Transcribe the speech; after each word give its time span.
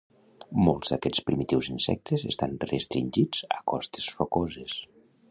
Molts 0.67 0.91
d'aquests 0.93 1.25
primitius 1.25 1.67
insectes 1.73 2.23
estan 2.31 2.55
restringits 2.71 3.43
a 3.57 3.61
costes 3.73 4.09
rocoses. 4.21 4.79